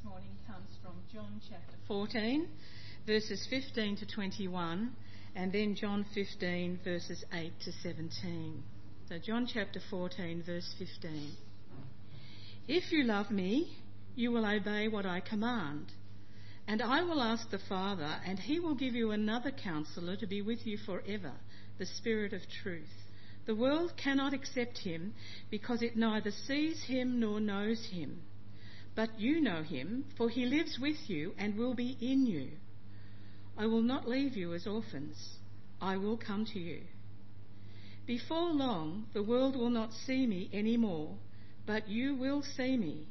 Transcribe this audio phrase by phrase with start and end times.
[0.00, 2.48] this morning comes from John chapter 14,
[3.06, 4.92] verses 15 to 21,
[5.34, 8.62] and then John 15, verses 8 to 17.
[9.08, 11.32] So, John chapter 14, verse 15.
[12.68, 13.76] If you love me,
[14.14, 15.92] you will obey what I command.
[16.66, 20.40] And I will ask the Father, and he will give you another counselor to be
[20.40, 21.32] with you forever,
[21.78, 22.94] the Spirit of truth.
[23.46, 25.14] The world cannot accept him
[25.50, 28.22] because it neither sees him nor knows him.
[28.94, 32.50] But you know him, for he lives with you and will be in you.
[33.56, 35.16] I will not leave you as orphans.
[35.80, 36.82] I will come to you.
[38.06, 41.16] Before long, the world will not see me any more,
[41.66, 43.06] but you will see me.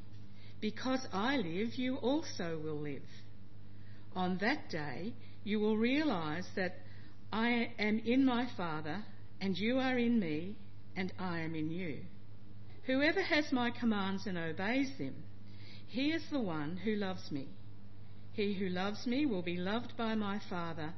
[0.60, 3.08] Because I live, you also will live.
[4.16, 6.76] On that day, you will realize that
[7.32, 9.04] I am in my Father,
[9.40, 10.56] and you are in me,
[10.96, 12.00] and I am in you.
[12.86, 15.16] Whoever has my commands and obeys them,
[15.90, 17.48] he is the one who loves me.
[18.34, 20.94] He who loves me will be loved by my Father,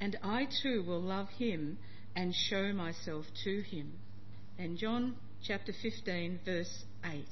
[0.00, 1.78] and I too will love him
[2.16, 3.92] and show myself to him.
[4.58, 7.24] And John chapter 15, verse 8.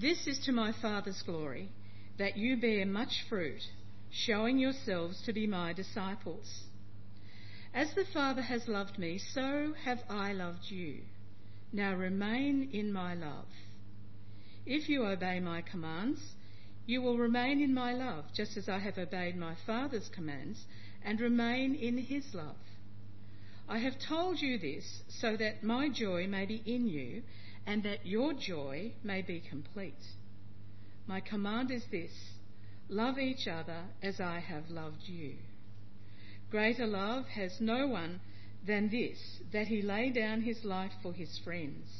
[0.00, 1.68] This is to my Father's glory,
[2.18, 3.62] that you bear much fruit,
[4.10, 6.62] showing yourselves to be my disciples.
[7.74, 11.00] As the Father has loved me, so have I loved you.
[11.72, 13.46] Now remain in my love.
[14.66, 16.20] If you obey my commands,
[16.86, 20.64] you will remain in my love, just as I have obeyed my Father's commands
[21.04, 22.56] and remain in his love.
[23.68, 27.22] I have told you this so that my joy may be in you
[27.66, 30.02] and that your joy may be complete.
[31.06, 32.12] My command is this
[32.88, 35.36] love each other as I have loved you.
[36.50, 38.20] Greater love has no one
[38.66, 39.18] than this,
[39.52, 41.99] that he lay down his life for his friends.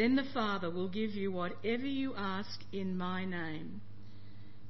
[0.00, 3.82] Then the Father will give you whatever you ask in my name.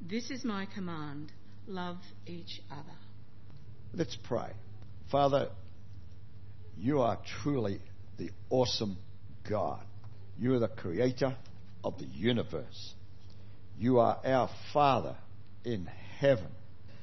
[0.01, 1.31] This is my command
[1.69, 2.99] love each other.
[3.95, 4.51] Let's pray.
[5.09, 5.51] Father,
[6.77, 7.81] you are truly
[8.19, 8.97] the awesome
[9.49, 9.85] God.
[10.37, 11.37] You are the creator
[11.85, 12.95] of the universe.
[13.79, 15.15] You are our Father
[15.65, 15.87] in
[16.19, 16.51] heaven.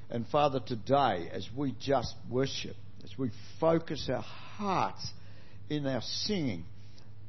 [0.10, 4.26] And Father, today, as we just worship, as we focus our
[4.58, 5.14] hearts
[5.70, 6.66] in our singing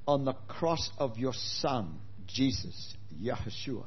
[0.09, 3.85] on the cross of your Son, Jesus, Yahshua,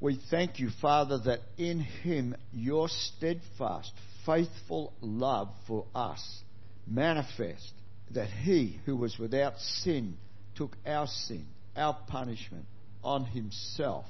[0.00, 3.90] we thank you, Father, that in him your steadfast,
[4.26, 6.42] faithful love for us
[6.86, 7.72] manifest
[8.10, 10.18] that he who was without sin
[10.56, 12.66] took our sin, our punishment
[13.02, 14.04] on himself,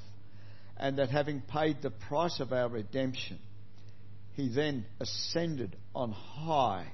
[0.76, 3.38] and that having paid the price of our redemption,
[4.34, 6.88] he then ascended on high,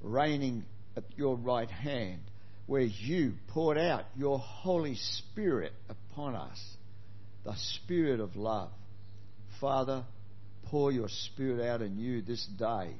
[0.00, 0.64] reigning
[0.96, 2.22] at your right hand,
[2.66, 6.60] where you poured out your Holy Spirit upon us,
[7.44, 8.70] the Spirit of love.
[9.60, 10.04] Father,
[10.66, 12.90] pour your Spirit out in you this day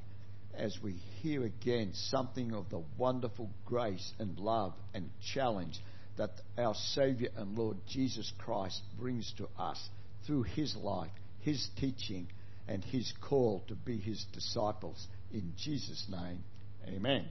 [0.53, 5.79] as we hear again something of the wonderful grace and love and challenge
[6.17, 9.89] that our Saviour and Lord Jesus Christ brings to us
[10.25, 11.11] through His life,
[11.41, 12.27] His teaching,
[12.67, 15.07] and his call to be his disciples.
[15.31, 16.43] In Jesus' name,
[16.87, 17.25] amen.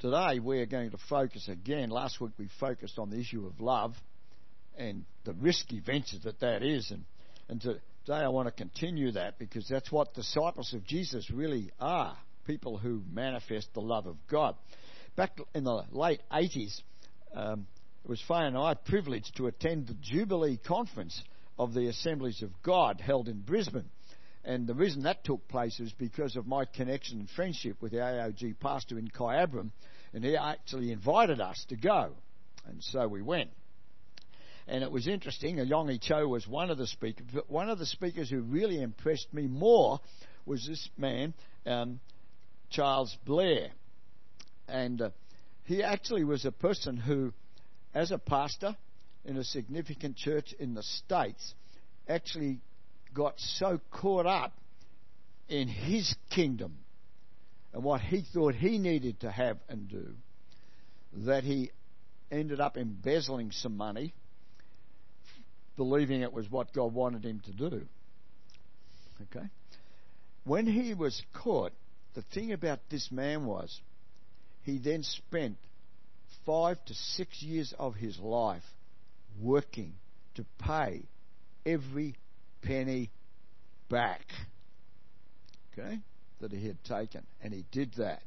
[0.00, 1.90] Today we're going to focus again.
[1.90, 3.96] Last week we focused on the issue of love
[4.76, 6.92] and the risky venture that that is.
[6.92, 7.04] And,
[7.48, 12.16] and today I want to continue that because that's what disciples of Jesus really are
[12.46, 14.54] people who manifest the love of God.
[15.16, 16.80] Back in the late 80s,
[17.34, 17.66] um,
[18.04, 21.20] it was Faye and I privileged to attend the Jubilee Conference
[21.58, 23.90] of the Assemblies of God held in Brisbane.
[24.44, 27.98] And the reason that took place was because of my connection and friendship with the
[27.98, 29.72] AOG pastor in Kyabram,
[30.12, 32.12] and he actually invited us to go.
[32.66, 33.50] And so we went.
[34.66, 35.56] And it was interesting.
[35.56, 39.32] Yonggi Cho was one of the speakers, but one of the speakers who really impressed
[39.32, 40.00] me more
[40.44, 41.32] was this man,
[41.66, 42.00] um,
[42.70, 43.70] Charles Blair.
[44.68, 45.10] And uh,
[45.64, 47.32] he actually was a person who,
[47.94, 48.76] as a pastor
[49.24, 51.54] in a significant church in the States,
[52.06, 52.60] actually
[53.14, 54.52] got so caught up
[55.48, 56.76] in his kingdom
[57.72, 60.14] and what he thought he needed to have and do
[61.12, 61.70] that he
[62.30, 64.12] ended up embezzling some money,
[65.76, 67.86] believing it was what God wanted him to do.
[69.22, 69.48] Okay?
[70.48, 71.72] when he was caught,
[72.14, 73.80] the thing about this man was
[74.62, 75.58] he then spent
[76.46, 78.64] five to six years of his life
[79.40, 79.92] working
[80.34, 81.02] to pay
[81.66, 82.14] every
[82.62, 83.10] penny
[83.90, 84.24] back.
[85.72, 85.98] Okay?
[86.40, 87.26] That he had taken.
[87.42, 88.22] And he did that.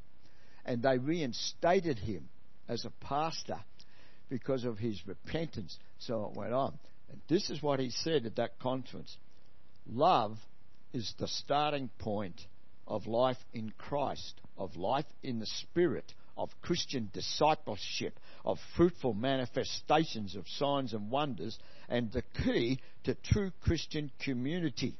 [0.65, 2.29] And they reinstated him
[2.67, 3.59] as a pastor
[4.29, 5.77] because of his repentance.
[5.99, 6.77] So it went on.
[7.09, 9.17] And this is what he said at that conference
[9.87, 10.37] Love
[10.93, 12.39] is the starting point
[12.87, 20.35] of life in Christ, of life in the Spirit, of Christian discipleship, of fruitful manifestations
[20.35, 21.57] of signs and wonders,
[21.89, 24.95] and the key to true Christian community.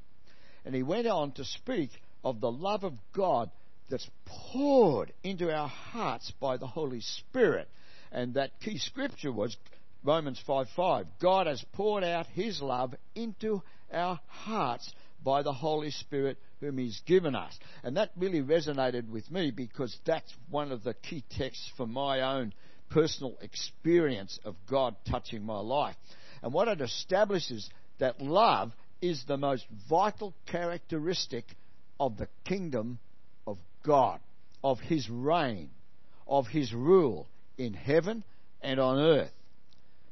[0.65, 1.89] And he went on to speak
[2.23, 3.49] of the love of God
[3.89, 7.67] that's poured into our hearts by the Holy Spirit.
[8.11, 9.55] And that key scripture was
[10.03, 11.05] Romans 5 5.
[11.21, 14.91] God has poured out his love into our hearts
[15.23, 17.57] by the Holy Spirit whom He's given us.
[17.83, 22.21] And that really resonated with me because that's one of the key texts for my
[22.21, 22.53] own
[22.89, 25.95] personal experience of God touching my life.
[26.41, 27.69] And what it establishes
[27.99, 28.71] that love
[29.01, 31.45] is the most vital characteristic
[32.01, 32.97] of the kingdom
[33.45, 34.19] of God,
[34.63, 35.69] of His reign,
[36.27, 37.27] of His rule
[37.59, 38.23] in heaven
[38.59, 39.31] and on earth.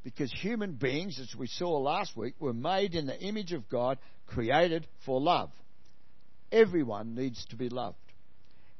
[0.03, 3.97] Because human beings, as we saw last week, were made in the image of God,
[4.27, 5.49] created for love.
[6.51, 7.97] Everyone needs to be loved.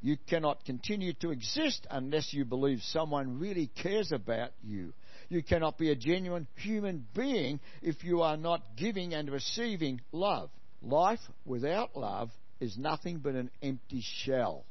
[0.02, 4.94] You cannot continue to exist unless you believe someone really cares about you.
[5.30, 10.52] You cannot be a genuine human being if you are not giving and receiving love.
[10.84, 12.30] Life without love
[12.60, 14.66] is nothing but an empty shell.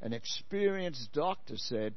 [0.00, 1.94] An experienced doctor said,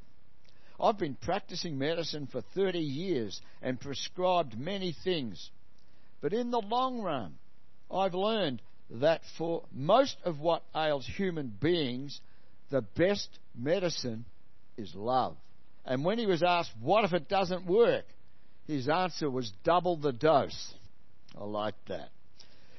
[0.79, 5.51] I've been practicing medicine for 30 years and prescribed many things.
[6.21, 7.35] But in the long run,
[7.91, 12.19] I've learned that for most of what ails human beings,
[12.71, 14.25] the best medicine
[14.77, 15.35] is love.
[15.85, 18.05] And when he was asked, What if it doesn't work?
[18.67, 20.73] his answer was double the dose.
[21.37, 22.09] I like that.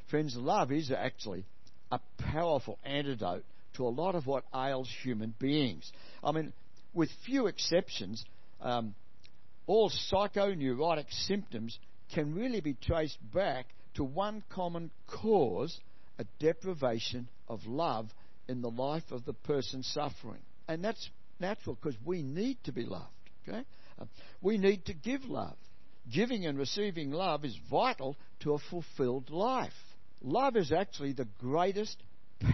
[0.09, 1.45] Friends, love is actually
[1.93, 3.45] a powerful antidote
[3.75, 5.93] to a lot of what ails human beings.
[6.25, 6.53] I mean,
[6.95, 8.25] with few exceptions,
[8.61, 8.95] um,
[9.67, 11.79] all psychoneurotic symptoms
[12.15, 15.79] can really be traced back to one common cause
[16.19, 18.09] a deprivation of love
[18.49, 20.41] in the life of the person suffering.
[20.69, 21.11] And that's
[21.41, 23.07] natural because we need to be loved.
[23.47, 23.65] Okay?
[24.01, 24.07] Uh,
[24.41, 25.57] we need to give love.
[26.13, 29.73] Giving and receiving love is vital to a fulfilled life.
[30.23, 31.97] Love is actually the greatest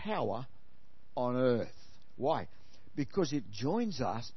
[0.04, 0.46] power
[1.16, 1.68] on earth.
[2.16, 2.48] Why?
[2.96, 4.30] Because it joins us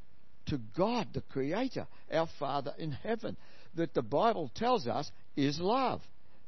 [0.48, 3.38] to God, the Creator, our Father in heaven,
[3.76, 6.02] that the Bible tells us is love.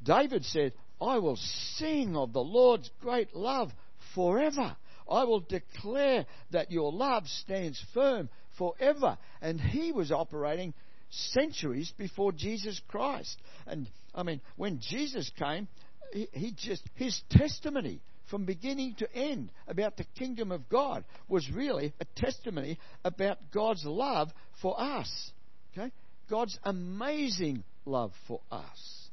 [0.04, 1.38] David said, I will
[1.78, 3.72] sing of the Lord's great love
[4.14, 4.76] forever.
[5.10, 9.18] I will declare that your love stands firm forever.
[9.42, 10.74] And he was operating
[11.10, 13.38] centuries before Jesus Christ.
[13.68, 15.68] And I mean, when Jesus came,
[16.12, 21.94] he, just, his testimony from beginning to end about the kingdom of God was really
[22.00, 24.30] a testimony about God's love
[24.62, 25.32] for us.
[25.72, 25.92] Okay?
[26.30, 29.10] God's amazing love for us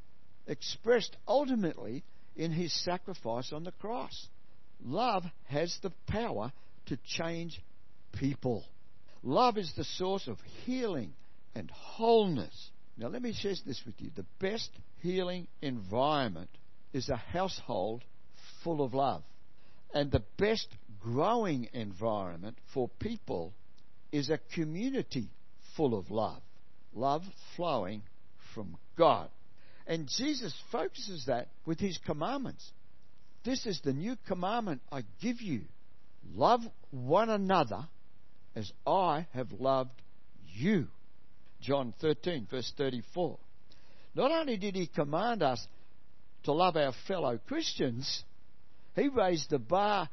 [0.46, 2.02] expressed ultimately
[2.36, 4.26] in his sacrifice on the cross.
[4.84, 6.52] Love has the power
[6.86, 7.60] to change
[8.12, 8.64] people.
[9.22, 11.12] Love is the source of healing
[11.54, 12.70] and wholeness.
[12.96, 14.10] Now, let me share this with you.
[14.14, 14.70] The best
[15.02, 16.50] healing environment
[16.92, 18.04] is a household
[18.62, 19.22] full of love.
[19.92, 20.68] And the best
[21.00, 23.52] growing environment for people
[24.12, 25.28] is a community
[25.76, 26.42] full of love.
[26.94, 27.22] Love
[27.56, 28.02] flowing
[28.54, 29.28] from God.
[29.86, 32.70] And Jesus focuses that with his commandments.
[33.44, 35.62] This is the new commandment I give you
[36.34, 37.88] love one another
[38.54, 40.02] as I have loved
[40.54, 40.88] you.
[41.60, 43.38] John 13, verse 34.
[44.14, 45.64] Not only did he command us
[46.44, 48.24] to love our fellow Christians,
[48.96, 50.08] he raised the bar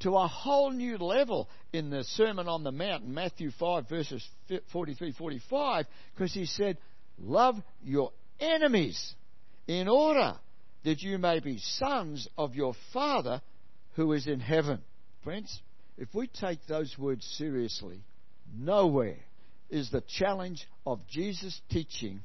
[0.00, 4.26] to a whole new level in the Sermon on the Mount, Matthew 5, verses
[4.72, 6.78] 43 45, because he said,
[7.18, 9.14] Love your enemies
[9.66, 10.36] in order
[10.84, 13.42] that you may be sons of your Father
[13.94, 14.80] who is in heaven.
[15.22, 15.60] Friends,
[15.98, 18.00] if we take those words seriously,
[18.56, 19.18] nowhere
[19.68, 22.20] is the challenge of Jesus' teaching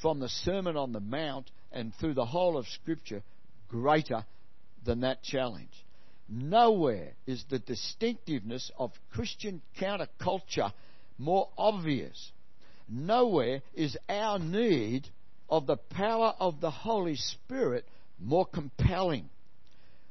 [0.00, 3.22] from the Sermon on the Mount and through the whole of Scripture
[3.68, 4.24] greater
[4.84, 5.84] than that challenge.
[6.28, 10.72] Nowhere is the distinctiveness of Christian counterculture
[11.18, 12.32] more obvious.
[12.88, 15.08] Nowhere is our need
[15.48, 17.84] of the power of the Holy Spirit
[18.20, 19.28] more compelling.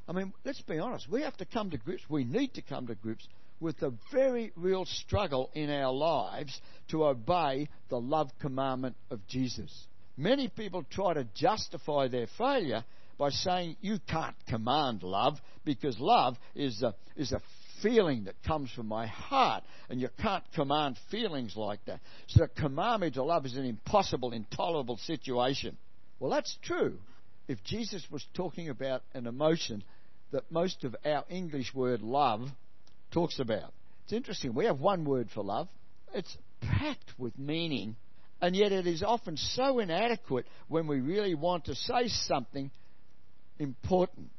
[0.08, 1.10] I mean, let's be honest.
[1.10, 3.28] We have to come to grips, we need to come to grips
[3.60, 9.88] with the very real struggle in our lives to obey the love commandment of Jesus.
[10.18, 12.84] Many people try to justify their failure
[13.18, 17.42] by saying you can't command love because love is a, is a
[17.82, 22.00] feeling that comes from my heart, and you can't command feelings like that.
[22.28, 25.78] So to command me to love is an impossible, intolerable situation.
[26.20, 27.00] Well, that's true
[27.48, 29.84] if Jesus was talking about an emotion
[30.32, 32.42] that most of our English word love
[33.12, 33.74] talks about.
[34.04, 34.54] It's interesting.
[34.54, 35.68] We have one word for love.
[36.14, 37.96] It's packed with meaning,
[38.42, 42.72] and yet it is often so inadequate when we really want to say something
[43.60, 44.30] important.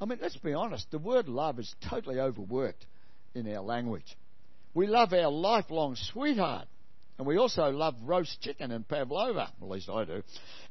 [0.00, 2.84] I mean, let's be honest, the word love is totally overworked
[3.34, 4.16] in our language.
[4.74, 6.68] We love our lifelong sweetheart,
[7.18, 10.22] and we also love roast chicken and pavlova, at least I do.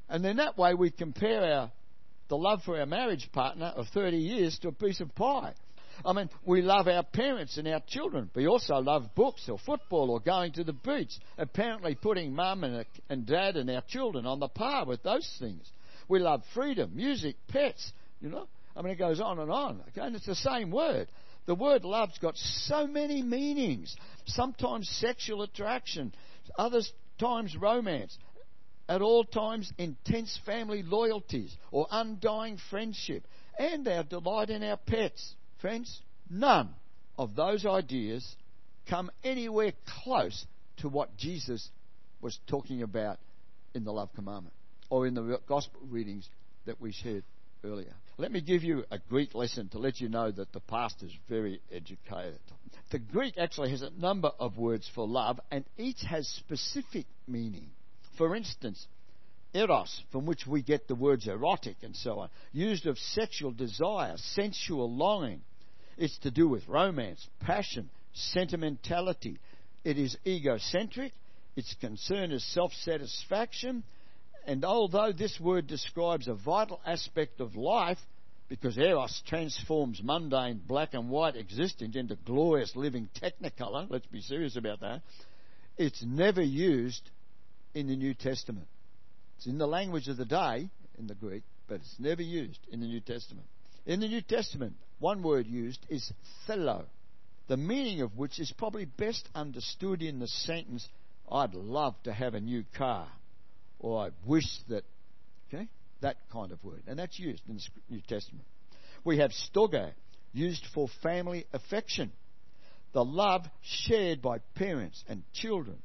[0.07, 1.71] And in that way, we compare our,
[2.27, 5.55] the love for our marriage partner of 30 years to a piece of pie.
[6.03, 8.29] I mean, we love our parents and our children.
[8.35, 11.13] We also love books or football or going to the beach.
[11.37, 15.69] Apparently, putting mum and, and dad and our children on the par with those things.
[16.07, 18.47] We love freedom, music, pets, you know.
[18.75, 19.81] I mean, it goes on and on.
[19.89, 20.05] Okay?
[20.05, 21.07] And it's the same word.
[21.45, 23.95] The word love's got so many meanings.
[24.25, 26.13] Sometimes sexual attraction,
[26.57, 26.81] other
[27.19, 28.17] times romance,
[28.89, 33.25] at all times intense family loyalties or undying friendship,
[33.57, 35.33] and our delight in our pets.
[35.65, 36.69] Friends, none
[37.17, 38.35] of those ideas
[38.87, 40.45] come anywhere close
[40.77, 41.67] to what Jesus
[42.21, 43.17] was talking about
[43.73, 44.53] in the love commandment
[44.91, 46.29] or in the gospel readings
[46.67, 47.23] that we shared
[47.63, 47.95] earlier.
[48.19, 51.13] Let me give you a Greek lesson to let you know that the pastor is
[51.27, 52.37] very educated.
[52.91, 57.71] The Greek actually has a number of words for love, and each has specific meaning.
[58.19, 58.85] For instance,
[59.55, 64.13] eros, from which we get the words erotic and so on, used of sexual desire,
[64.17, 65.41] sensual longing.
[65.97, 69.39] It's to do with romance, passion, sentimentality.
[69.83, 71.13] It is egocentric.
[71.55, 73.83] Its concern is self satisfaction.
[74.45, 77.97] And although this word describes a vital aspect of life,
[78.47, 84.55] because Eros transforms mundane black and white existence into glorious living technicolor, let's be serious
[84.55, 85.01] about that,
[85.77, 87.09] it's never used
[87.73, 88.67] in the New Testament.
[89.37, 92.79] It's in the language of the day, in the Greek, but it's never used in
[92.79, 93.47] the New Testament.
[93.85, 96.11] In the New Testament, one word used is
[96.47, 96.85] philo,
[97.47, 100.87] the meaning of which is probably best understood in the sentence,
[101.31, 103.07] I'd love to have a new car
[103.79, 104.83] or I wish that,
[105.47, 105.67] okay,
[106.01, 106.81] that kind of word.
[106.87, 108.45] And that's used in the New Testament.
[109.03, 109.93] We have storge,
[110.33, 112.11] used for family affection,
[112.93, 115.77] the love shared by parents and children,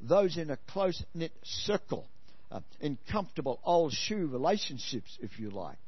[0.00, 2.06] those in a close knit circle,
[2.50, 5.78] uh, in comfortable old shoe relationships, if you like.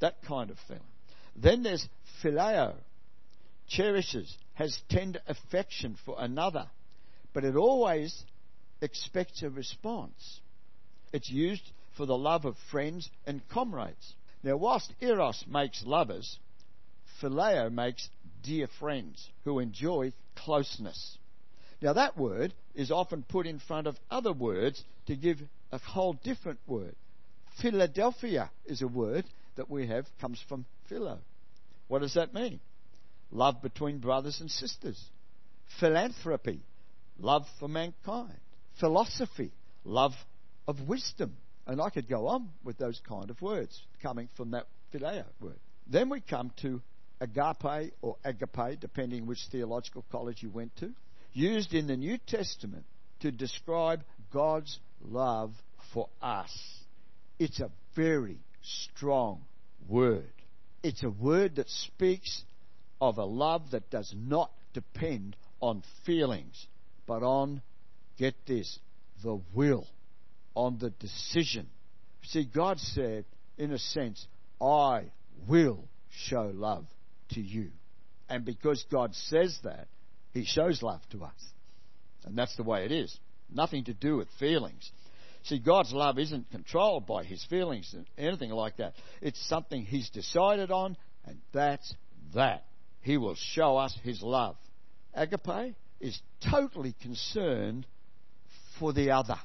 [0.00, 0.82] That kind of feeling.
[1.40, 1.86] Then there's
[2.20, 2.74] phileo,
[3.68, 6.66] cherishes, has tender affection for another,
[7.32, 8.24] but it always
[8.80, 10.40] expects a response.
[11.12, 11.62] It's used
[11.96, 14.14] for the love of friends and comrades.
[14.42, 16.38] Now, whilst Eros makes lovers,
[17.20, 18.08] Phileo makes
[18.42, 21.18] dear friends who enjoy closeness.
[21.80, 25.38] Now, that word is often put in front of other words to give
[25.70, 26.96] a whole different word.
[27.62, 29.24] Philadelphia is a word
[29.56, 31.18] that we have, comes from philo.
[31.88, 32.60] What does that mean?
[33.30, 35.02] Love between brothers and sisters.
[35.80, 36.60] Philanthropy,
[37.18, 38.38] love for mankind.
[38.80, 39.52] Philosophy,
[39.84, 40.12] love
[40.66, 41.36] of wisdom.
[41.66, 45.58] And I could go on with those kind of words coming from that phileo word.
[45.86, 46.80] Then we come to
[47.20, 50.92] agape or agape, depending which theological college you went to,
[51.32, 52.84] used in the New Testament
[53.20, 54.02] to describe
[54.32, 55.52] God's love
[55.92, 56.56] for us.
[57.38, 59.42] It's a very strong
[59.88, 60.32] word.
[60.82, 62.42] It's a word that speaks
[63.00, 66.66] of a love that does not depend on feelings,
[67.06, 67.62] but on,
[68.16, 68.78] get this,
[69.22, 69.86] the will
[70.54, 71.68] on the decision.
[72.24, 73.24] See, God said,
[73.56, 74.26] in a sense,
[74.60, 75.04] I
[75.48, 76.86] will show love
[77.30, 77.70] to you.
[78.28, 79.88] And because God says that,
[80.32, 81.52] He shows love to us.
[82.24, 83.16] And that's the way it is.
[83.50, 84.90] Nothing to do with feelings.
[85.48, 88.94] See, God's love isn't controlled by His feelings and anything like that.
[89.20, 91.94] It's something He's decided on, and that's
[92.34, 92.64] that.
[93.00, 94.56] He will show us His love.
[95.14, 97.86] Agape is totally concerned
[98.78, 99.38] for the other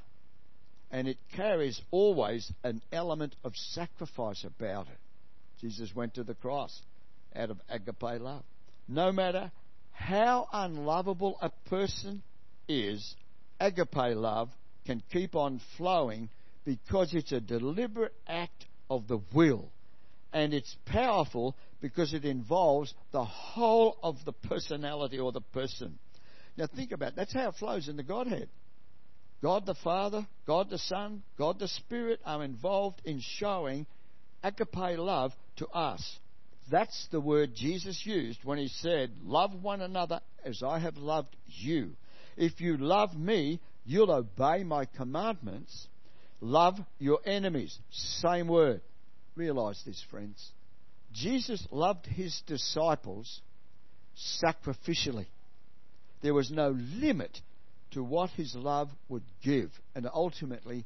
[0.93, 4.99] and it carries always an element of sacrifice about it.
[5.59, 6.81] Jesus went to the cross
[7.35, 8.43] out of agape love.
[8.87, 9.51] No matter
[9.91, 12.21] how unlovable a person
[12.67, 13.15] is,
[13.59, 14.49] agape love
[14.85, 16.29] can keep on flowing
[16.65, 19.69] because it's a deliberate act of the will
[20.31, 25.99] And it's powerful because it involves the whole of the personality or the person.
[26.57, 27.15] Now think about it.
[27.15, 28.49] That's how it flows in the Godhead.
[29.41, 33.85] God the Father, God the Son, God the Spirit are involved in showing
[34.43, 36.19] agape love to us.
[36.71, 41.35] That's the word Jesus used when he said, Love one another as I have loved
[41.45, 41.91] you.
[42.37, 45.87] If you love me, you'll obey my commandments.
[46.41, 47.77] Love your enemies.
[47.91, 48.81] Same word.
[49.35, 50.51] Realize this, friends.
[51.11, 53.41] Jesus loved his disciples
[54.43, 55.27] sacrificially.
[56.21, 57.39] There was no limit
[57.91, 60.85] to what his love would give, and ultimately,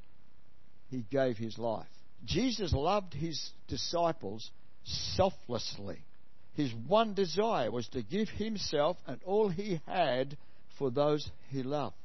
[0.90, 1.88] he gave his life.
[2.26, 4.50] Jesus loved his disciples
[4.84, 6.00] selflessly.
[6.56, 10.38] His one desire was to give himself and all he had
[10.78, 11.96] for those he loved.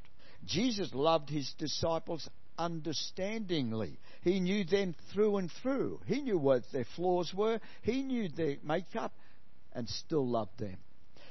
[0.44, 3.98] Jesus loved his disciples understandingly.
[4.22, 6.00] He knew them through and through.
[6.06, 7.60] He knew what their flaws were.
[7.82, 9.12] He knew their makeup
[9.72, 10.76] and still loved them.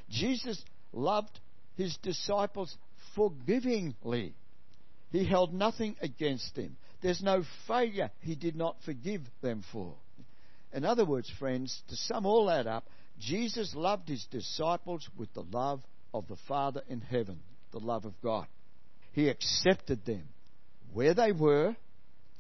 [0.10, 0.63] Jesus
[0.94, 1.39] loved
[1.75, 2.75] his disciples
[3.15, 4.34] forgivingly.
[5.12, 6.77] He held nothing against them.
[7.01, 9.96] There's no failure he did not forgive them for.
[10.74, 12.86] In other words, friends, to sum all that up,
[13.20, 15.82] Jesus loved his disciples with the love
[16.13, 17.39] of the Father in heaven,
[17.72, 18.48] the love of God.
[19.12, 20.24] He accepted them
[20.94, 21.75] where they were,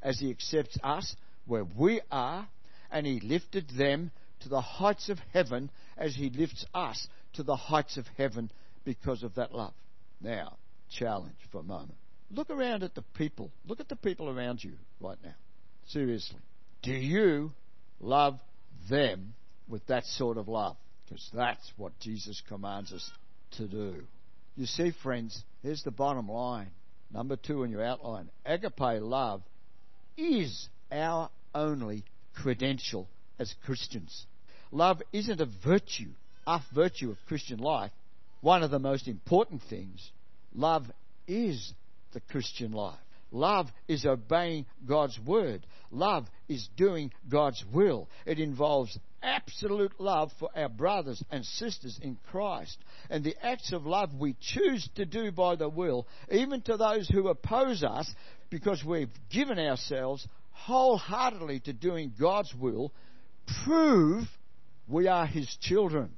[0.01, 2.47] as he accepts us where we are,
[2.91, 4.11] and he lifted them
[4.41, 8.51] to the heights of heaven as he lifts us to the heights of heaven
[8.83, 9.73] because of that love.
[10.19, 10.57] Now,
[10.89, 11.95] challenge for a moment.
[12.29, 13.51] Look around at the people.
[13.65, 15.35] Look at the people around you right now.
[15.87, 16.39] Seriously.
[16.81, 17.51] Do you
[17.99, 18.39] love
[18.89, 19.33] them
[19.67, 20.77] with that sort of love?
[21.05, 23.11] Because that's what Jesus commands us
[23.57, 24.03] to do.
[24.55, 26.71] You see, friends, here's the bottom line.
[27.13, 29.41] Number two in your outline agape love
[30.17, 32.03] is our only
[32.35, 33.07] credential
[33.39, 34.25] as Christians.
[34.71, 36.11] Love isn't a virtue,
[36.47, 37.91] a virtue of Christian life.
[38.41, 40.09] One of the most important things.
[40.53, 40.85] Love
[41.27, 41.73] is
[42.13, 42.99] the Christian life.
[43.31, 45.65] Love is obeying God's word.
[45.91, 48.09] Love is doing God's will.
[48.25, 52.77] It involves absolute love for our brothers and sisters in Christ.
[53.09, 57.07] And the acts of love we choose to do by the will, even to those
[57.07, 58.13] who oppose us,
[58.49, 62.91] because we've given ourselves wholeheartedly to doing God's will,
[63.63, 64.25] prove
[64.87, 66.09] we are His children.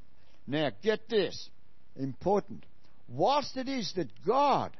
[0.47, 1.49] Now, get this
[1.95, 2.65] important.
[3.07, 4.71] Whilst it is that God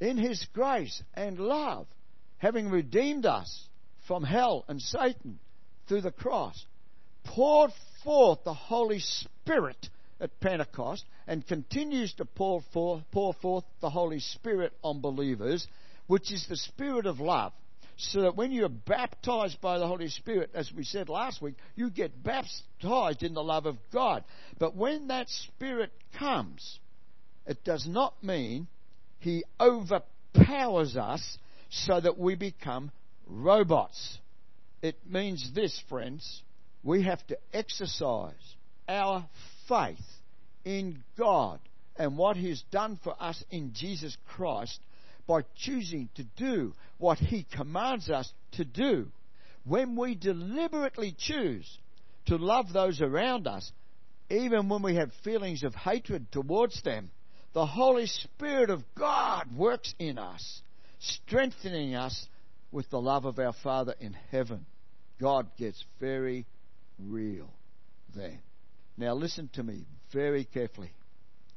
[0.00, 1.86] in His grace and love,
[2.38, 3.66] having redeemed us
[4.06, 5.38] from hell and Satan
[5.88, 6.64] through the cross,
[7.24, 7.72] poured
[8.04, 9.88] forth the Holy Spirit
[10.20, 15.66] at Pentecost and continues to pour forth, pour forth the Holy Spirit on believers,
[16.06, 17.52] which is the Spirit of love.
[17.96, 21.90] So that when you're baptized by the Holy Spirit, as we said last week, you
[21.90, 24.24] get baptized in the love of God.
[24.58, 26.78] But when that Spirit comes,
[27.46, 28.66] it does not mean
[29.18, 31.38] he overpowers us
[31.70, 32.90] so that we become
[33.26, 34.18] robots.
[34.80, 36.42] It means this, friends.
[36.82, 38.56] We have to exercise
[38.88, 39.26] our
[39.68, 39.98] faith
[40.64, 41.60] in God
[41.96, 44.80] and what He's done for us in Jesus Christ
[45.26, 49.08] by choosing to do what He commands us to do.
[49.64, 51.78] When we deliberately choose
[52.26, 53.70] to love those around us,
[54.30, 57.10] even when we have feelings of hatred towards them,
[57.52, 60.62] the Holy Spirit of God works in us,
[60.98, 62.26] strengthening us
[62.72, 64.64] with the love of our Father in heaven.
[65.20, 66.46] God gets very
[67.10, 67.50] real
[68.14, 68.40] then.
[68.96, 70.92] Now, listen to me very carefully.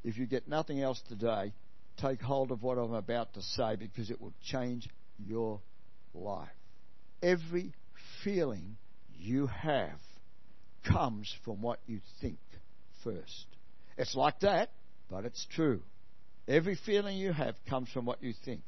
[0.03, 1.53] If you get nothing else today,
[1.97, 5.60] take hold of what I'm about to say because it will change your
[6.13, 6.47] life.
[7.21, 7.73] Every
[8.23, 8.77] feeling
[9.17, 9.99] you have
[10.88, 12.38] comes from what you think
[13.03, 13.47] first.
[13.97, 14.69] It's like that
[15.10, 15.81] but it's true.
[16.47, 18.62] Every feeling you have comes from what you think.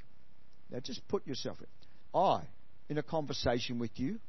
[0.72, 2.20] Now just put yourself in.
[2.20, 2.42] I,
[2.90, 4.20] in a conversation with you,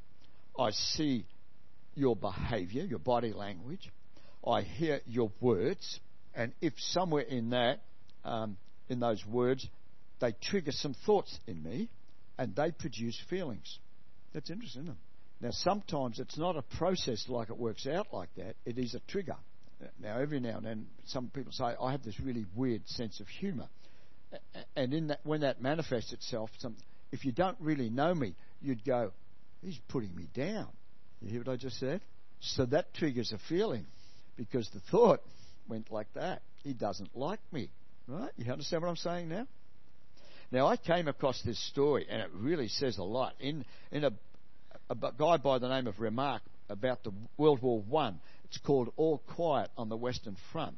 [0.57, 1.25] I see
[1.99, 3.91] your behavior, your body language.
[4.45, 5.99] I hear your words,
[6.33, 7.81] and if somewhere in that,
[8.23, 8.57] um,
[8.87, 9.67] in those words,
[10.21, 11.89] they trigger some thoughts in me,
[12.37, 13.79] and they produce feelings.
[14.33, 14.97] That's interesting, isn't it?
[15.41, 18.55] Now, sometimes it's not a process like it works out like that.
[18.65, 19.35] It is a trigger.
[20.01, 23.27] Now, every now and then, some people say, I have this really weird sense of
[23.27, 23.67] humour.
[24.75, 26.75] And in that, when that manifests itself, some,
[27.11, 29.11] if you don't really know me, you'd go,
[29.61, 30.67] he's putting me down.
[31.21, 32.01] You hear what I just said?
[32.39, 33.85] So that triggers a feeling
[34.37, 35.21] because the thought
[35.67, 36.41] went like that.
[36.63, 37.69] He doesn't like me.
[38.07, 38.31] Right?
[38.37, 39.47] You understand what I'm saying now?
[40.51, 43.33] Now, I came across this story, and it really says a lot.
[43.39, 44.11] In, in a,
[44.89, 48.19] a guy by the name of Remarque about the World War One.
[48.45, 50.77] It's called All Quiet on the Western Front.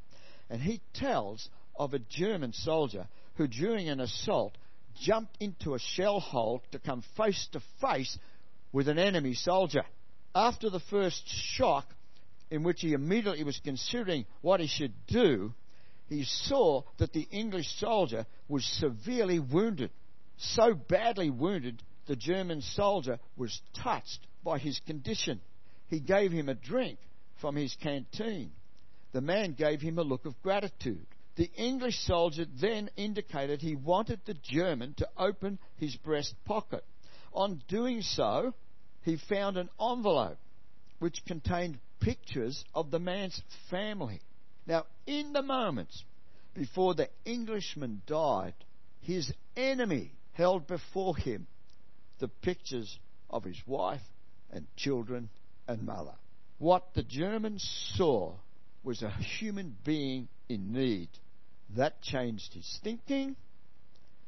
[0.50, 4.58] And he tells of a German soldier who, during an assault,
[5.00, 8.18] jumped into a shell hole to come face to face
[8.74, 9.84] with an enemy soldier.
[10.34, 11.94] After the first shock,
[12.50, 15.54] in which he immediately was considering what he should do,
[16.08, 19.92] he saw that the English soldier was severely wounded.
[20.38, 25.40] So badly wounded, the German soldier was touched by his condition.
[25.88, 27.00] He gave him a drink
[27.40, 28.52] from his canteen.
[29.14, 31.06] The man gave him a look of gratitude.
[31.36, 36.84] The English soldier then indicated he wanted the German to open his breast pocket.
[37.34, 38.54] On doing so,
[39.04, 40.38] he found an envelope
[41.00, 44.22] which contained pictures of the man's family.
[44.68, 46.04] Now, in the moments
[46.54, 48.54] before the Englishman died,
[49.02, 51.48] his enemy held before him
[52.20, 54.02] the pictures of his wife
[54.52, 55.30] and children
[55.68, 56.14] and mother.
[56.60, 57.58] What the German
[57.96, 58.34] saw
[58.84, 61.10] was a human being in need.
[61.76, 63.36] That changed his thinking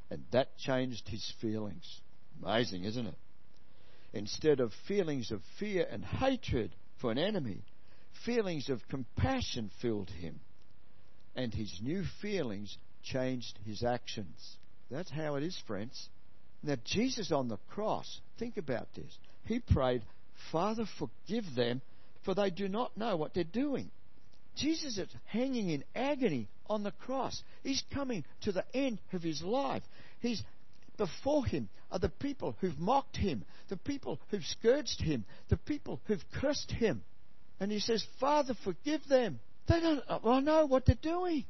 [0.09, 2.01] and that changed his feelings.
[2.41, 3.15] Amazing, isn't it?
[4.13, 7.63] Instead of feelings of fear and hatred for an enemy,
[8.25, 10.39] feelings of compassion filled him,
[11.35, 14.57] and his new feelings changed his actions.
[14.91, 16.09] That's how it is, friends.
[16.61, 19.17] Now, Jesus on the cross, think about this.
[19.45, 20.03] He prayed,
[20.51, 21.81] Father, forgive them,
[22.23, 23.89] for they do not know what they're doing.
[24.55, 27.41] Jesus is hanging in agony on the cross.
[27.63, 29.83] He's coming to the end of his life.
[30.19, 30.43] He's
[30.97, 35.99] before him are the people who've mocked him, the people who've scourged him, the people
[36.05, 37.03] who've cursed him.
[37.59, 39.39] And he says, Father, forgive them.
[39.67, 41.45] They don't uh, well, know what they're doing.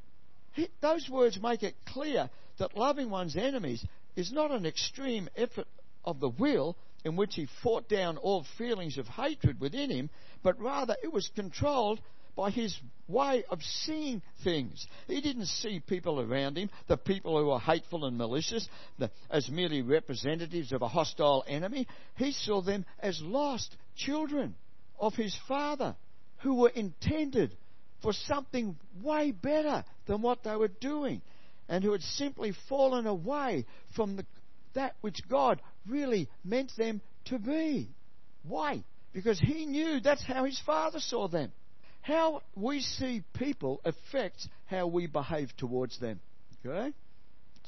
[0.53, 2.29] He, those words make it clear
[2.60, 3.84] that loving one's enemies
[4.15, 5.67] is not an extreme effort
[6.06, 10.10] of the will in which he fought down all feelings of hatred within him,
[10.41, 11.99] but rather it was controlled
[12.36, 14.88] by his way of seeing things.
[15.08, 18.67] He didn't see people around him, the people who were hateful and malicious,
[18.98, 21.88] the, as merely representatives of a hostile enemy.
[22.17, 24.56] He saw them as lost children
[25.00, 25.96] of his Father
[26.39, 27.56] who were intended
[28.02, 31.22] for something way better than what they were doing
[31.69, 33.65] and who had simply fallen away
[33.96, 34.26] from the,
[34.74, 37.89] that which God really meant them to be.
[38.43, 38.84] Why?
[39.13, 41.52] Because he knew that's how his Father saw them.
[42.03, 46.19] How we see people affects how we behave towards them.
[46.65, 46.93] Okay?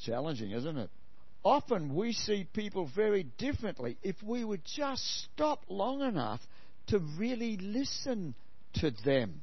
[0.06, 0.90] Challenging, isn't it?
[1.44, 6.42] Often we see people very differently if we would just stop long enough
[6.88, 8.36] to really listen
[8.76, 9.42] to them.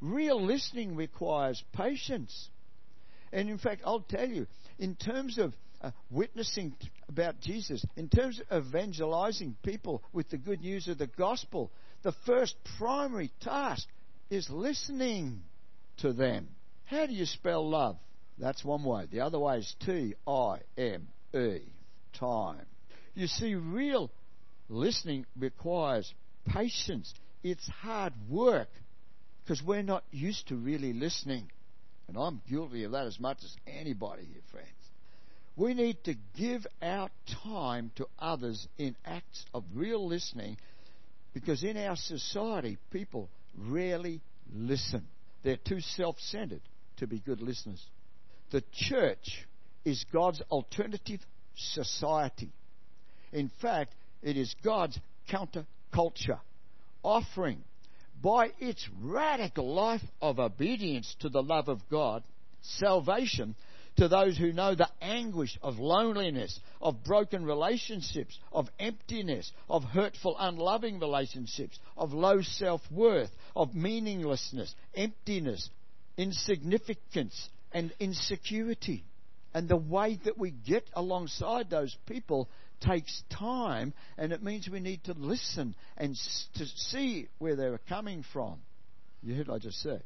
[0.00, 2.48] Real listening requires patience.
[3.32, 6.74] And in fact, I'll tell you, in terms of uh, witnessing
[7.08, 11.70] about Jesus, in terms of evangelizing people with the good news of the gospel,
[12.02, 13.86] the first primary task
[14.32, 15.42] is listening
[15.98, 16.48] to them.
[16.86, 17.96] How do you spell love?
[18.38, 19.06] That's one way.
[19.10, 21.58] The other way is T I M E,
[22.18, 22.64] time.
[23.14, 24.10] You see, real
[24.70, 26.12] listening requires
[26.46, 27.12] patience.
[27.44, 28.70] It's hard work
[29.44, 31.50] because we're not used to really listening.
[32.08, 34.68] And I'm guilty of that as much as anybody here, friends.
[35.56, 37.10] We need to give our
[37.44, 40.56] time to others in acts of real listening
[41.34, 44.20] because in our society, people rarely
[44.52, 45.06] listen.
[45.42, 46.62] They're too self centered
[46.98, 47.84] to be good listeners.
[48.50, 49.46] The church
[49.84, 51.20] is God's alternative
[51.54, 52.52] society.
[53.32, 54.98] In fact, it is God's
[55.30, 56.40] counterculture,
[57.02, 57.64] offering
[58.22, 62.22] by its radical life of obedience to the love of God
[62.60, 63.56] salvation
[63.96, 70.36] to those who know the anguish of loneliness, of broken relationships, of emptiness, of hurtful,
[70.38, 75.68] unloving relationships, of low self worth, of meaninglessness, emptiness,
[76.16, 79.04] insignificance, and insecurity.
[79.54, 82.48] And the way that we get alongside those people
[82.80, 86.16] takes time, and it means we need to listen and
[86.54, 88.58] to see where they're coming from.
[89.22, 90.02] You heard what I just said?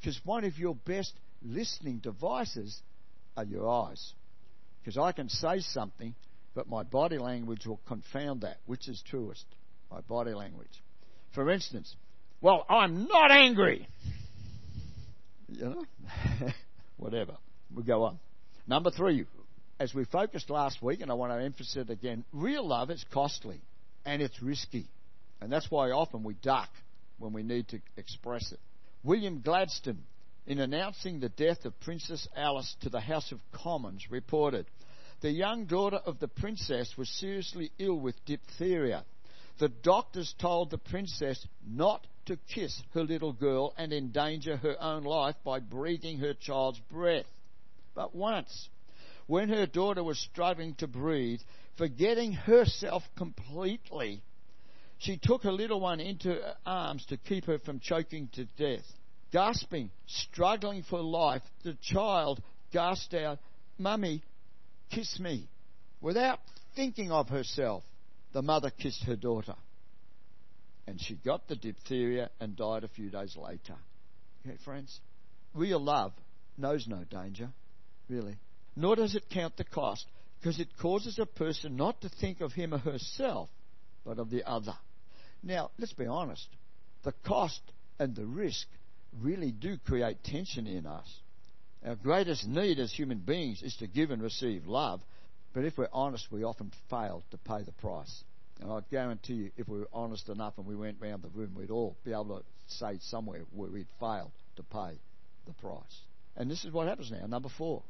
[0.00, 2.78] Because one of your best listening devices
[3.36, 4.12] are your eyes.
[4.80, 6.14] Because I can say something,
[6.54, 8.58] but my body language will confound that.
[8.66, 9.44] Which is truest?
[9.90, 10.82] My body language.
[11.34, 11.94] For instance,
[12.40, 13.88] well, I'm not angry.
[15.48, 15.84] You know?
[16.96, 17.36] Whatever.
[17.74, 18.18] We go on.
[18.66, 19.26] Number three,
[19.80, 23.04] as we focused last week, and I want to emphasize it again, real love is
[23.12, 23.60] costly
[24.04, 24.86] and it's risky.
[25.40, 26.68] And that's why often we duck
[27.18, 28.60] when we need to express it.
[29.02, 30.02] William Gladstone
[30.46, 34.66] in announcing the death of Princess Alice to the House of Commons, reported
[35.20, 39.04] the young daughter of the princess was seriously ill with diphtheria.
[39.58, 45.04] The doctors told the princess not to kiss her little girl and endanger her own
[45.04, 47.26] life by breathing her child's breath.
[47.94, 48.68] But once,
[49.26, 51.40] when her daughter was struggling to breathe,
[51.78, 54.22] forgetting herself completely,
[54.98, 58.84] she took her little one into her arms to keep her from choking to death.
[59.34, 62.40] Gasping, struggling for life, the child
[62.72, 63.40] gasped out,
[63.78, 64.22] Mummy,
[64.92, 65.48] kiss me.
[66.00, 66.38] Without
[66.76, 67.82] thinking of herself,
[68.32, 69.56] the mother kissed her daughter.
[70.86, 73.74] And she got the diphtheria and died a few days later.
[74.46, 75.00] Okay, friends?
[75.52, 76.12] Real love
[76.56, 77.48] knows no danger,
[78.08, 78.36] really.
[78.76, 80.06] Nor does it count the cost,
[80.38, 83.48] because it causes a person not to think of him or herself,
[84.04, 84.76] but of the other.
[85.42, 86.46] Now, let's be honest.
[87.02, 87.60] The cost
[87.98, 88.68] and the risk
[89.20, 91.08] really do create tension in us.
[91.84, 95.00] Our greatest need as human beings is to give and receive love,
[95.52, 98.24] but if we're honest, we often fail to pay the price.
[98.60, 101.54] And I guarantee you, if we were honest enough and we went round the room,
[101.54, 104.98] we'd all be able to say somewhere where we'd failed to pay
[105.46, 106.00] the price.
[106.36, 107.26] And this is what happens now.
[107.26, 107.82] Number four.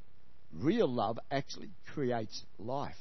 [0.52, 2.94] Real love actually creates life.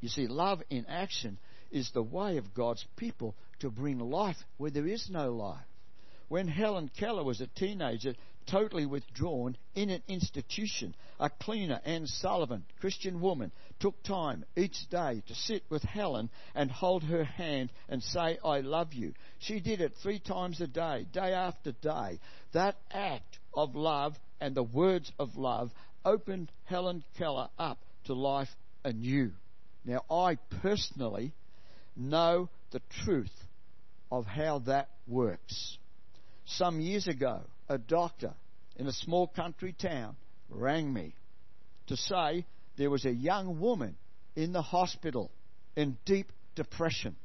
[0.00, 1.38] You see, love in action
[1.70, 5.64] is the way of God's people to bring life where there is no life.
[6.34, 8.16] When Helen Keller was a teenager,
[8.46, 15.22] totally withdrawn in an institution, a cleaner, Anne Sullivan, Christian woman, took time each day
[15.28, 19.14] to sit with Helen and hold her hand and say, I love you.
[19.38, 22.18] She did it three times a day, day after day.
[22.50, 25.70] That act of love and the words of love
[26.04, 28.50] opened Helen Keller up to life
[28.82, 29.30] anew.
[29.84, 31.32] Now, I personally
[31.94, 33.44] know the truth
[34.10, 35.78] of how that works.
[36.46, 38.34] Some years ago, a doctor
[38.76, 40.16] in a small country town
[40.50, 41.14] rang me
[41.86, 42.44] to say
[42.76, 43.96] there was a young woman
[44.36, 45.30] in the hospital
[45.76, 47.16] in deep depression.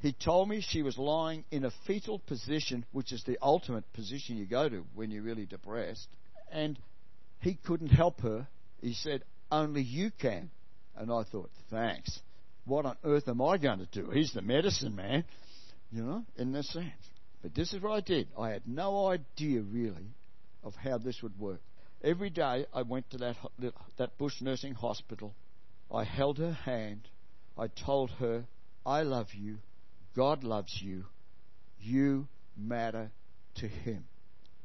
[0.00, 4.36] He told me she was lying in a fetal position, which is the ultimate position
[4.36, 6.06] you go to when you're really depressed,
[6.52, 6.78] and
[7.40, 8.46] he couldn't help her.
[8.80, 10.50] He said, Only you can.
[10.96, 12.20] And I thought, Thanks.
[12.64, 14.10] What on earth am I going to do?
[14.10, 15.24] He's the medicine man,
[15.90, 16.92] you know, in this sense.
[17.42, 18.28] But this is what I did.
[18.38, 20.14] I had no idea really
[20.64, 21.60] of how this would work.
[22.02, 23.36] Every day I went to that,
[23.96, 25.34] that bush nursing hospital.
[25.92, 27.08] I held her hand.
[27.56, 28.44] I told her,
[28.84, 29.58] I love you.
[30.14, 31.04] God loves you.
[31.80, 33.10] You matter
[33.56, 34.04] to Him.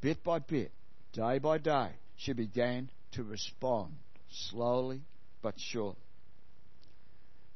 [0.01, 0.71] Bit by bit,
[1.13, 3.93] day by day, she began to respond
[4.31, 5.01] slowly
[5.41, 5.95] but surely.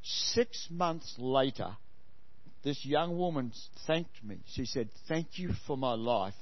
[0.04, 1.76] Six months later,
[2.68, 3.54] this young woman
[3.86, 4.40] thanked me.
[4.54, 6.34] She said, Thank you for my life.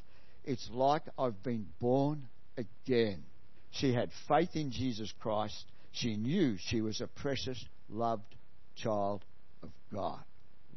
[0.44, 3.24] It's like I've been born again.
[3.70, 5.66] She had faith in Jesus Christ.
[5.92, 8.36] She knew she was a precious, loved
[8.76, 9.24] child
[9.62, 10.24] of God.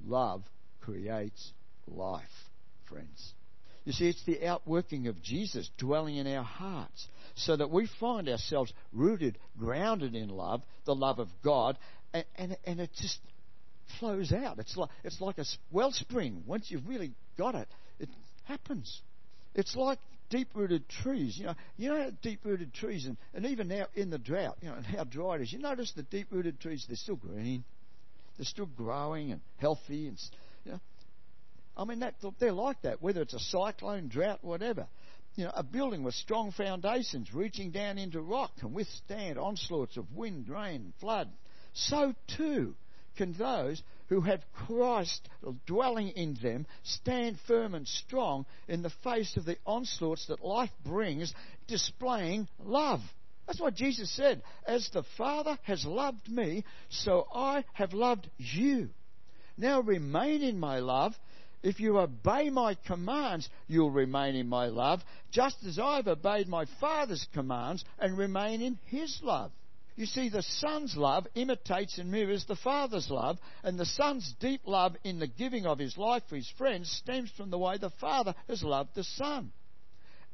[0.06, 0.42] Love
[0.82, 1.52] creates
[1.87, 2.24] life,
[2.87, 3.32] friends.
[3.87, 8.28] You see, it's the outworking of Jesus dwelling in our hearts so that we find
[8.28, 11.78] ourselves rooted, grounded in love, the love of God,
[12.12, 13.18] and, and, and it just
[13.98, 14.59] flows out.
[14.59, 16.42] It's like, it's like a wellspring.
[16.46, 18.09] Once you've really got it, it
[18.44, 19.01] happens.
[19.55, 19.98] It's like
[20.31, 21.37] deep rooted trees.
[21.38, 24.68] You know, you know deep rooted trees, and, and even now in the drought, you
[24.68, 25.53] know, and how dry it is.
[25.53, 27.64] You notice the deep rooted trees, they're still green,
[28.37, 30.18] they're still growing and healthy, and
[30.64, 30.81] you know,
[31.77, 33.03] I mean that they're like that.
[33.03, 34.87] Whether it's a cyclone, drought, whatever.
[35.37, 40.12] You know, a building with strong foundations reaching down into rock can withstand onslaughts of
[40.16, 41.31] wind, rain, flood.
[41.74, 42.74] So too
[43.18, 45.28] can those who have Christ
[45.66, 50.70] dwelling in them stand firm and strong in the face of the onslaughts that life
[50.85, 51.35] brings,
[51.66, 53.00] displaying love.
[53.46, 54.42] That's what Jesus said.
[54.66, 58.88] As the Father has loved me, so I have loved you.
[59.57, 61.14] Now remain in my love.
[61.62, 65.00] If you obey my commands, you'll remain in my love,
[65.33, 69.50] just as I've obeyed my Father's commands and remain in his love.
[69.98, 74.61] You see, the Son's love imitates and mirrors the Father's love, and the Son's deep
[74.64, 77.90] love in the giving of his life for his friends stems from the way the
[77.90, 79.50] Father has loved the Son.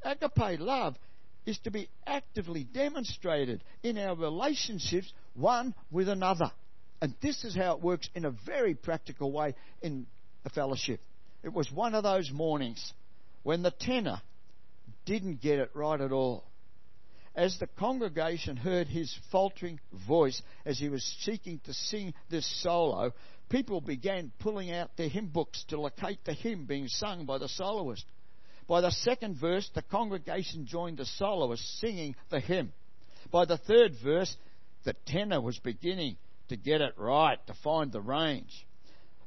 [0.03, 0.97] Agape love
[1.47, 6.53] is to be actively demonstrated in our relationships one with another.
[7.01, 10.07] And this is how it works in a very practical way in
[10.45, 11.01] a fellowship.
[11.43, 12.93] It was one of those mornings
[13.45, 14.21] when the tenor
[15.07, 16.45] didn't get it right at all
[17.35, 23.13] as the congregation heard his faltering voice as he was seeking to sing this solo,
[23.49, 27.49] people began pulling out their hymn books to locate the hymn being sung by the
[27.49, 28.05] soloist.
[28.67, 32.73] By the second verse, the congregation joined the soloist singing the hymn.
[33.31, 34.35] By the third verse,
[34.85, 36.17] the tenor was beginning
[36.49, 38.67] to get it right, to find the range.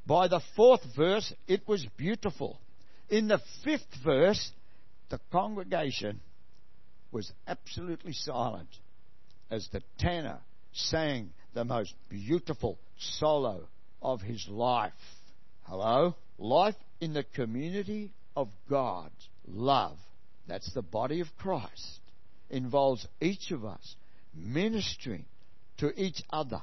[0.05, 2.59] By the fourth verse, it was beautiful.
[3.09, 4.51] In the fifth verse,
[5.09, 6.21] the congregation
[7.11, 8.69] was absolutely silent
[9.49, 10.39] as the tenor
[10.73, 13.67] sang the most beautiful solo
[14.01, 14.91] of his life.
[15.63, 16.15] Hello?
[16.37, 19.11] Life in the community of God.
[19.47, 19.97] Love.
[20.47, 21.99] That's the body of Christ.
[22.49, 23.95] Involves each of us
[24.33, 25.25] ministering
[25.77, 26.61] to each other,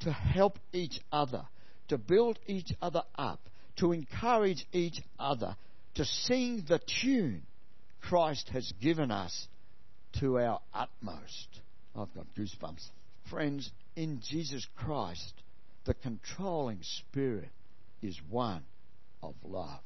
[0.00, 1.42] to help each other,
[1.88, 3.40] to build each other up,
[3.76, 5.56] to encourage each other,
[5.94, 7.42] to sing the tune
[8.00, 9.48] Christ has given us
[10.20, 11.60] to our utmost.
[11.96, 12.88] I've got goosebumps.
[13.30, 15.32] Friends, in Jesus Christ,
[15.84, 17.50] the controlling spirit
[18.02, 18.62] is one
[19.22, 19.80] of love,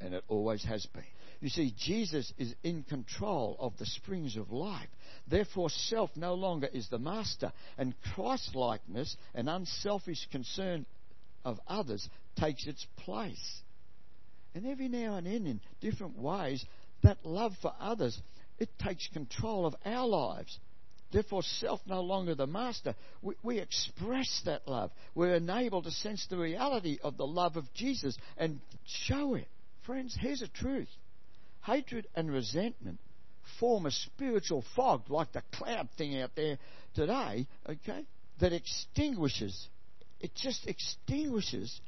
[0.00, 1.04] and it always has been.
[1.40, 4.88] You see, Jesus is in control of the springs of life.
[5.28, 10.86] Therefore, self no longer is the master, and Christ likeness and unselfish concern
[11.44, 12.08] of others
[12.38, 13.60] takes its place.
[14.54, 16.64] And every now and then, in different ways,
[17.02, 18.20] that love for others,
[18.58, 20.58] it takes control of our lives.
[21.12, 22.94] Therefore, self no longer the master.
[23.20, 24.90] We, we, express that love.
[25.14, 29.48] We're enabled to sense the reality of the love of Jesus and show it.
[29.84, 30.88] Friends, here's a truth
[31.64, 32.98] hatred and resentment
[33.60, 36.58] form a spiritual fog like the cloud thing out there
[36.94, 38.04] today, okay,
[38.40, 39.68] that extinguishes,
[40.20, 41.80] it just extinguishes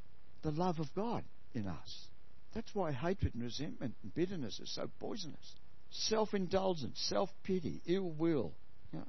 [0.43, 1.25] the love of God
[1.55, 2.07] in us.
[2.55, 5.55] That's why hatred and resentment and bitterness are so poisonous.
[5.97, 8.53] Self indulgence, self pity, ill will,
[8.93, 9.07] you know,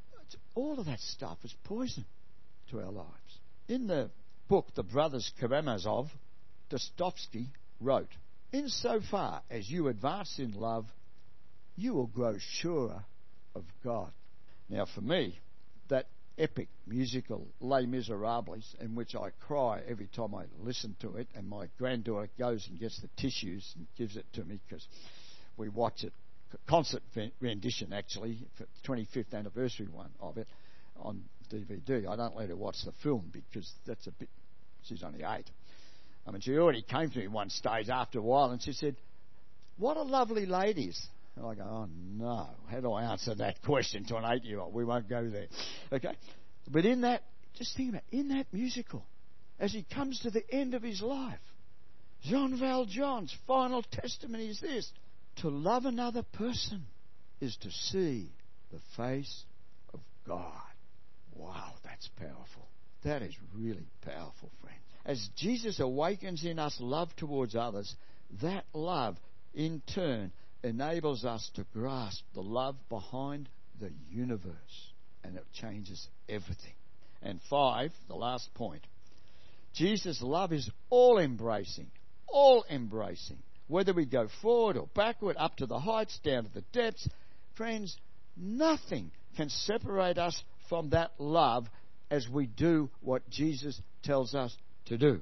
[0.54, 2.06] all of that stuff is poison
[2.70, 3.40] to our lives.
[3.68, 4.12] In the
[4.48, 6.10] book, The Brothers Karamazov,
[6.70, 7.50] Dostoevsky
[7.82, 8.12] wrote,
[8.52, 10.86] Insofar as you advance in love,
[11.76, 13.04] you will grow surer
[13.56, 14.12] of God.
[14.70, 15.40] Now, for me,
[15.90, 16.06] that
[16.38, 21.50] epic musical Les Miserables, in which I cry every time I listen to it, and
[21.50, 24.88] my granddaughter goes and gets the tissues and gives it to me because
[25.58, 26.14] we watch it,
[26.68, 27.04] concert
[27.40, 30.48] rendition actually, for the 25th anniversary one of it
[30.98, 32.08] on DVD.
[32.08, 34.30] I don't let her watch the film because that's a bit,
[34.84, 35.50] she's only eight.
[36.28, 38.96] I mean, she already came to me one stage after a while and she said,
[39.78, 41.06] What a lovely ladies?
[41.36, 44.60] And I go, oh no, how do I answer that question to an eight year
[44.60, 44.74] old?
[44.74, 45.48] We won't go there.
[45.92, 46.16] Okay?
[46.70, 47.24] But in that,
[47.58, 49.06] just think about it, in that musical,
[49.60, 51.40] as he comes to the end of his life,
[52.24, 54.92] Jean Valjean's final testimony is this
[55.38, 56.86] to love another person
[57.42, 58.30] is to see
[58.72, 59.44] the face
[59.94, 60.52] of God.
[61.34, 62.68] Wow, that's powerful.
[63.04, 64.80] That is really powerful, friends.
[65.06, 67.96] As Jesus awakens in us love towards others,
[68.42, 69.18] that love
[69.54, 70.32] in turn
[70.64, 73.48] enables us to grasp the love behind
[73.80, 74.92] the universe,
[75.24, 76.74] and it changes everything.
[77.22, 78.82] And five, the last point
[79.74, 81.92] Jesus' love is all embracing,
[82.28, 83.44] all embracing.
[83.68, 87.08] Whether we go forward or backward, up to the heights, down to the depths,
[87.56, 87.98] friends,
[88.38, 91.68] nothing can separate us from that love
[92.12, 95.22] as we do what Jesus tells us to do.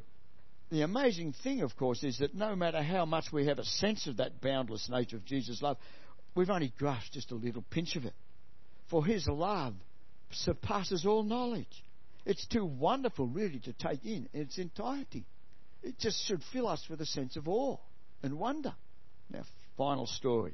[0.71, 4.07] The amazing thing, of course, is that no matter how much we have a sense
[4.07, 5.77] of that boundless nature of Jesus' love,
[6.35, 8.13] we've only grasped just a little pinch of it.
[8.89, 9.75] For his love
[10.31, 11.83] surpasses all knowledge.
[12.25, 15.25] It's too wonderful, really, to take in in its entirety.
[15.81, 17.77] It just should fill us with a sense of awe
[18.23, 18.73] and wonder.
[19.29, 19.43] Now,
[19.77, 20.53] final story.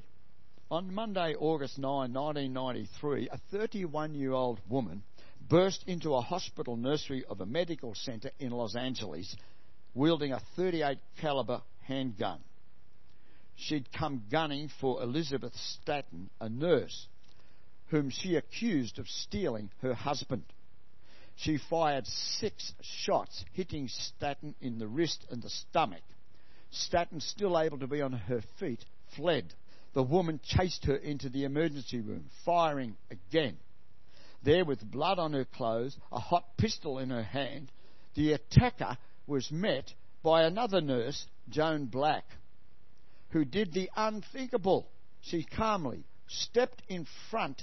[0.72, 5.04] On Monday, August 9, 1993, a 31 year old woman
[5.48, 9.36] burst into a hospital nursery of a medical centre in Los Angeles
[9.96, 12.40] wielding a 38 caliber handgun.
[13.56, 17.08] She'd come gunning for Elizabeth Staton, a nurse,
[17.88, 20.44] whom she accused of stealing her husband.
[21.36, 26.04] She fired six shots, hitting Staton in the wrist and the stomach.
[26.72, 28.84] Staton, still able to be on her feet,
[29.16, 29.54] fled.
[29.94, 33.58] The woman chased her into the emergency room, firing again.
[34.44, 37.72] There, with blood on her clothes, a hot pistol in her hand,
[38.16, 42.26] the attacker was met by another nurse, Joan Black,
[43.32, 44.88] who did the unthinkable.
[45.22, 47.62] She calmly stepped in front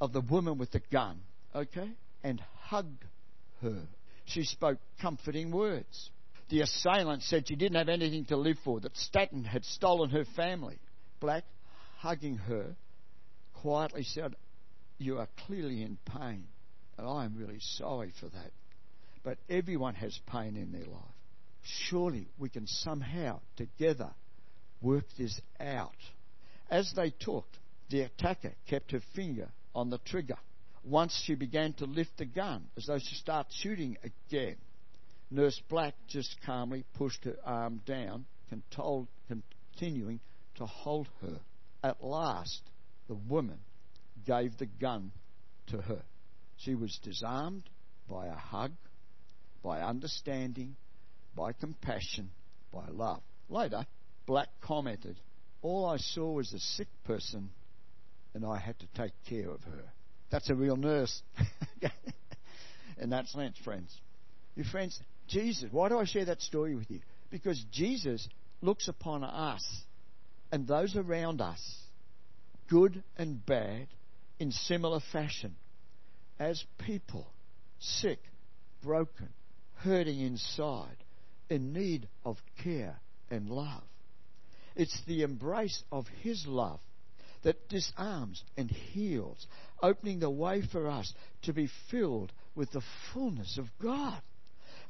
[0.00, 1.20] of the woman with the gun,
[1.54, 1.90] okay,
[2.22, 3.04] and hugged
[3.60, 3.88] her.
[4.24, 6.10] She spoke comforting words.
[6.52, 10.26] The assailant said she didn't have anything to live for, that Staton had stolen her
[10.36, 10.78] family.
[11.18, 11.44] Black,
[11.96, 12.76] hugging her,
[13.54, 14.36] quietly said,
[14.98, 16.44] You are clearly in pain,
[16.98, 18.50] and I am really sorry for that.
[19.24, 21.16] But everyone has pain in their life.
[21.62, 24.10] Surely we can somehow together
[24.82, 25.96] work this out.
[26.70, 27.56] As they talked,
[27.88, 30.36] the attacker kept her finger on the trigger.
[30.84, 34.56] Once she began to lift the gun as though to start shooting again.
[35.32, 40.20] Nurse Black just calmly pushed her arm down, continuing
[40.56, 41.40] to hold her.
[41.82, 42.60] At last,
[43.08, 43.58] the woman
[44.26, 45.10] gave the gun
[45.68, 46.02] to her.
[46.58, 47.62] She was disarmed
[48.10, 48.72] by a hug,
[49.62, 50.76] by understanding,
[51.34, 52.30] by compassion,
[52.70, 53.22] by love.
[53.48, 53.86] Later,
[54.26, 55.18] Black commented,
[55.62, 57.48] All I saw was a sick person,
[58.34, 59.84] and I had to take care of her.
[60.30, 61.22] That's a real nurse.
[63.00, 63.98] in that sense, friends.
[64.54, 67.00] Your friends, Jesus, why do I share that story with you?
[67.30, 68.28] Because Jesus
[68.60, 69.64] looks upon us
[70.50, 71.60] and those around us,
[72.68, 73.86] good and bad,
[74.38, 75.54] in similar fashion,
[76.38, 77.26] as people,
[77.78, 78.18] sick,
[78.82, 79.28] broken,
[79.76, 80.96] hurting inside,
[81.48, 82.96] in need of care
[83.30, 83.82] and love.
[84.74, 86.80] It's the embrace of His love
[87.42, 89.46] that disarms and heals,
[89.82, 91.12] opening the way for us
[91.42, 94.20] to be filled with the fullness of God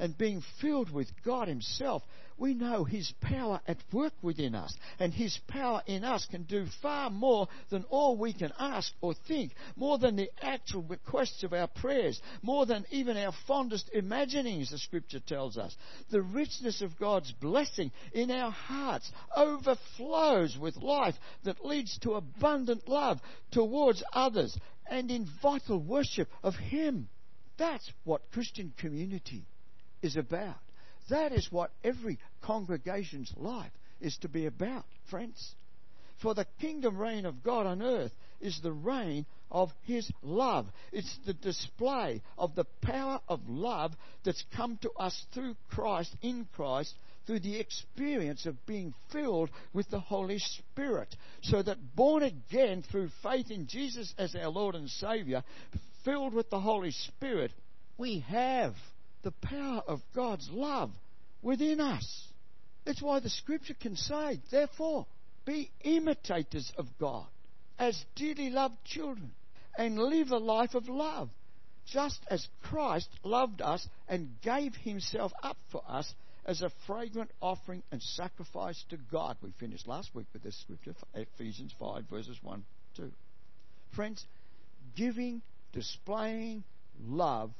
[0.02, 2.02] and being filled with God Himself,
[2.36, 4.74] we know His power at work within us.
[4.98, 9.14] And His power in us can do far more than all we can ask or
[9.28, 14.72] think, more than the actual requests of our prayers, more than even our fondest imaginings,
[14.72, 15.76] the Scripture tells us.
[16.10, 22.88] The richness of God's blessing in our hearts overflows with life that leads to abundant
[22.88, 23.20] love
[23.52, 24.58] towards others
[24.90, 27.08] and in vital worship of Him.
[27.56, 29.46] That's what Christian community
[30.02, 30.58] is about.
[31.10, 35.54] That is what every congregation's life is to be about, friends.
[36.20, 40.66] For the kingdom reign of God on earth is the reign of His love.
[40.92, 43.92] It's the display of the power of love
[44.24, 46.94] that's come to us through Christ, in Christ,
[47.26, 51.14] through the experience of being filled with the Holy Spirit.
[51.42, 55.42] So that born again through faith in Jesus as our Lord and Saviour,
[56.04, 57.52] filled with the Holy Spirit,
[57.98, 58.74] we have
[59.22, 60.90] the power of God's love
[61.42, 62.28] within us.
[62.84, 65.06] That's why the scripture can say, therefore,
[65.44, 67.26] be imitators of God
[67.78, 69.32] as dearly loved children
[69.76, 71.30] and live a life of love,
[71.86, 76.12] just as Christ loved us and gave himself up for us
[76.44, 79.36] as a fragrant offering and sacrifice to God.
[79.42, 82.64] We finished last week with this scripture, Ephesians 5, verses 1
[82.96, 83.12] 2.
[83.94, 84.24] Friends,
[84.96, 85.42] giving,
[85.72, 86.64] displaying
[87.00, 87.52] love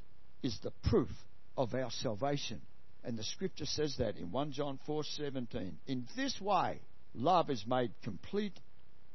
[0.43, 1.11] is the proof
[1.57, 2.61] of our salvation.
[3.05, 5.78] And the scripture says that in 1 John 4:17.
[5.86, 6.80] In this way,
[7.14, 8.59] love is made complete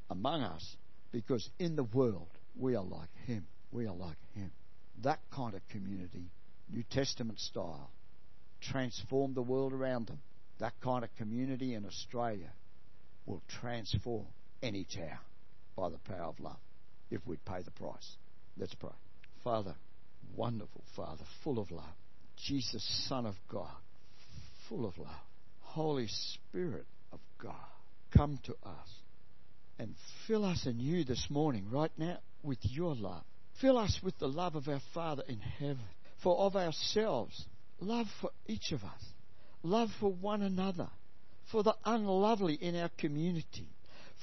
[0.10, 0.76] among us
[1.12, 3.48] because in the world we are like him.
[3.72, 4.52] We are like him.
[5.04, 6.30] That kind of community,
[6.70, 7.92] New Testament style,
[8.62, 10.20] transform the world around them.
[10.60, 12.52] That kind of community in Australia
[13.26, 14.26] will transform
[14.62, 15.20] any town
[15.76, 16.58] by the power of love
[17.12, 18.18] if we'd pay the price.
[18.58, 18.90] Let's pray.
[19.44, 19.76] Father,
[20.36, 21.86] wonderful Father, full of love.
[22.46, 23.76] Jesus, Son of God,
[24.70, 25.10] full of love.
[25.62, 27.56] Holy Spirit of God,
[28.16, 28.90] come to us
[29.80, 29.94] and
[30.26, 33.24] fill us anew this morning, right now, with your love.
[33.62, 35.80] Fill us with the love of our Father in heaven.
[36.24, 37.46] For of ourselves,
[37.80, 39.04] love for each of us,
[39.62, 40.90] love for one another,
[41.52, 43.70] for the unlovely in our community.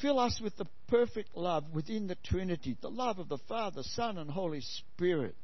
[0.03, 4.19] Fill us with the perfect love within the Trinity, the love of the Father, Son,
[4.19, 5.37] and Holy Spirit.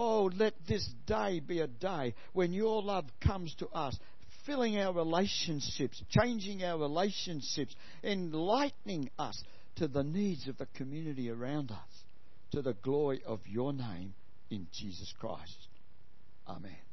[0.00, 3.98] Oh, let this day be a day when your love comes to us,
[4.46, 7.74] filling our relationships, changing our relationships,
[8.04, 9.42] enlightening us
[9.76, 12.04] to the needs of the community around us,
[12.52, 14.14] to the glory of your name
[14.50, 15.58] in Jesus Christ.
[16.46, 16.87] Amen.